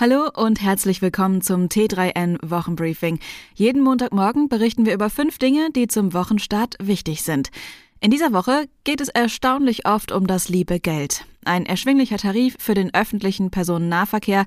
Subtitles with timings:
[0.00, 3.18] Hallo und herzlich willkommen zum T3N Wochenbriefing.
[3.54, 7.50] Jeden Montagmorgen berichten wir über fünf Dinge, die zum Wochenstart wichtig sind.
[7.98, 11.24] In dieser Woche geht es erstaunlich oft um das liebe Geld.
[11.44, 14.46] Ein erschwinglicher Tarif für den öffentlichen Personennahverkehr,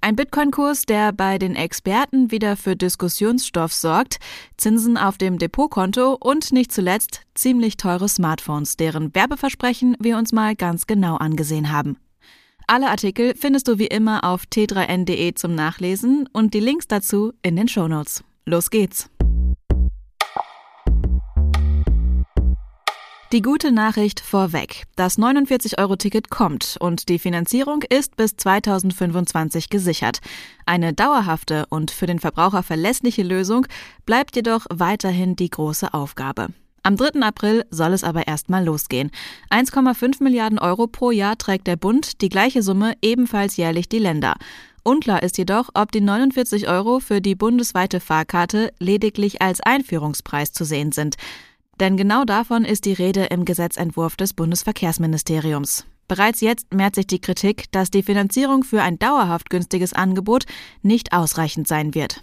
[0.00, 4.20] ein Bitcoin-Kurs, der bei den Experten wieder für Diskussionsstoff sorgt,
[4.56, 10.54] Zinsen auf dem Depotkonto und nicht zuletzt ziemlich teure Smartphones, deren Werbeversprechen wir uns mal
[10.54, 11.96] ganz genau angesehen haben.
[12.66, 17.56] Alle Artikel findest du wie immer auf t3n.de zum Nachlesen und die Links dazu in
[17.56, 18.24] den Shownotes.
[18.44, 19.08] Los geht's!
[23.32, 24.82] Die gute Nachricht vorweg.
[24.94, 30.18] Das 49-Euro-Ticket kommt und die Finanzierung ist bis 2025 gesichert.
[30.66, 33.66] Eine dauerhafte und für den Verbraucher verlässliche Lösung
[34.04, 36.48] bleibt jedoch weiterhin die große Aufgabe.
[36.84, 37.20] Am 3.
[37.22, 39.12] April soll es aber erstmal losgehen.
[39.50, 44.34] 1,5 Milliarden Euro pro Jahr trägt der Bund, die gleiche Summe ebenfalls jährlich die Länder.
[44.82, 50.64] Unklar ist jedoch, ob die 49 Euro für die bundesweite Fahrkarte lediglich als Einführungspreis zu
[50.64, 51.14] sehen sind.
[51.78, 55.86] Denn genau davon ist die Rede im Gesetzentwurf des Bundesverkehrsministeriums.
[56.08, 60.46] Bereits jetzt mehrt sich die Kritik, dass die Finanzierung für ein dauerhaft günstiges Angebot
[60.82, 62.22] nicht ausreichend sein wird.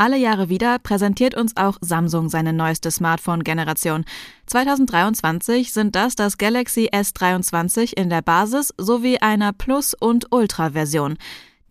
[0.00, 4.04] Alle Jahre wieder präsentiert uns auch Samsung seine neueste Smartphone-Generation.
[4.46, 11.18] 2023 sind das das Galaxy S23 in der Basis sowie einer Plus- und Ultra-Version.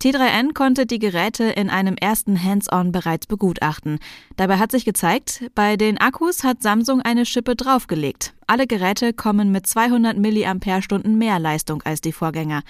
[0.02, 3.98] T3N konnte die Geräte in einem ersten Hands-on bereits begutachten.
[4.36, 8.34] Dabei hat sich gezeigt, bei den Akkus hat Samsung eine Schippe draufgelegt.
[8.46, 12.62] Alle Geräte kommen mit 200 mAh mehr Leistung als die Vorgänger.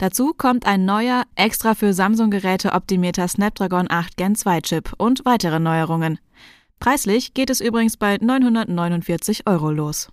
[0.00, 5.60] Dazu kommt ein neuer, extra für Samsung-Geräte optimierter Snapdragon 8 Gen 2 Chip und weitere
[5.60, 6.18] Neuerungen.
[6.78, 10.08] Preislich geht es übrigens bei 949 Euro los.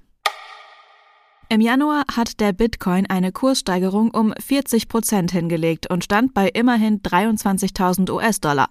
[1.47, 7.02] Im Januar hat der Bitcoin eine Kurssteigerung um 40 Prozent hingelegt und stand bei immerhin
[7.02, 8.67] 23.000 US-Dollar.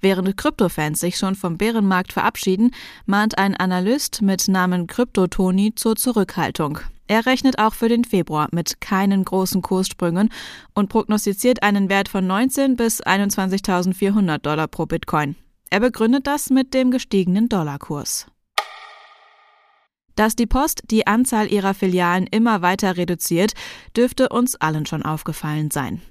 [0.00, 2.72] Während Kryptofans sich schon vom Bärenmarkt verabschieden,
[3.06, 6.80] mahnt ein Analyst mit Namen Kryptotoni zur Zurückhaltung.
[7.08, 10.28] Er rechnet auch für den Februar mit keinen großen Kurssprüngen
[10.74, 15.34] und prognostiziert einen Wert von 19 bis 21.400 Dollar pro Bitcoin.
[15.70, 18.26] Er begründet das mit dem gestiegenen Dollarkurs.
[20.16, 23.54] Dass die Post die Anzahl ihrer Filialen immer weiter reduziert,
[23.96, 26.02] dürfte uns allen schon aufgefallen sein.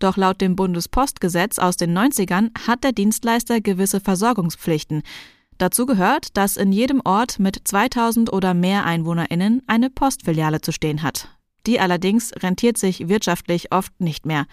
[0.00, 5.02] Doch laut dem Bundespostgesetz aus den 90ern hat der Dienstleister gewisse Versorgungspflichten.
[5.60, 11.02] Dazu gehört, dass in jedem Ort mit 2000 oder mehr EinwohnerInnen eine Postfiliale zu stehen
[11.02, 11.28] hat.
[11.66, 14.46] Die allerdings rentiert sich wirtschaftlich oft nicht mehr.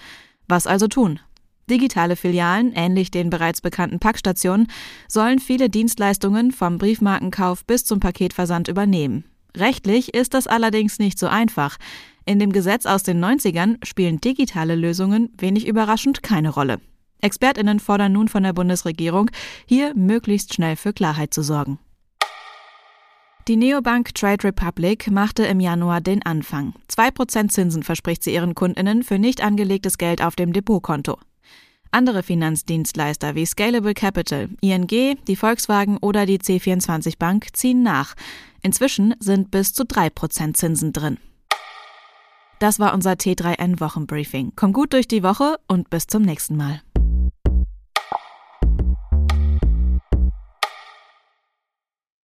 [0.50, 1.22] Was also tun?
[1.70, 4.68] Digitale Filialen, ähnlich den bereits bekannten Packstationen,
[5.08, 9.24] sollen viele Dienstleistungen vom Briefmarkenkauf bis zum Paketversand übernehmen.
[9.56, 11.78] Rechtlich ist das allerdings nicht so einfach.
[12.26, 16.82] In dem Gesetz aus den 90ern spielen digitale Lösungen wenig überraschend keine Rolle.
[17.22, 19.32] Expertinnen fordern nun von der Bundesregierung,
[19.66, 21.80] hier möglichst schnell für Klarheit zu sorgen.
[23.48, 26.74] Die Neobank Trade Republic machte im Januar den Anfang.
[26.92, 31.18] 2% Zinsen verspricht sie ihren Kundinnen für nicht angelegtes Geld auf dem Depotkonto.
[31.92, 38.16] Andere Finanzdienstleister wie Scalable Capital, ING, die Volkswagen oder die C24 Bank ziehen nach.
[38.62, 41.18] Inzwischen sind bis zu 3% Zinsen drin.
[42.60, 44.54] Das war unser T3N Wochenbriefing.
[44.56, 46.82] Komm gut durch die Woche und bis zum nächsten Mal.